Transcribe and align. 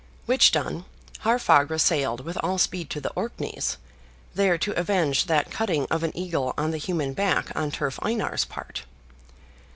Which 0.25 0.51
done, 0.51 0.85
Haarfagr 1.19 1.77
sailed 1.79 2.21
with 2.21 2.35
all 2.43 2.57
speed 2.57 2.89
to 2.89 2.99
the 2.99 3.11
Orkneys, 3.11 3.77
there 4.33 4.57
to 4.57 4.71
avenge 4.71 5.25
that 5.25 5.51
cutting 5.51 5.85
of 5.91 6.01
an 6.01 6.17
eagle 6.17 6.55
on 6.57 6.71
the 6.71 6.79
human 6.79 7.13
back 7.13 7.55
on 7.55 7.69
Turf 7.69 7.99
Einar's 8.01 8.43
part. 8.43 8.85